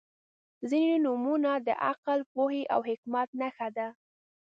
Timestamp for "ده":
3.77-3.87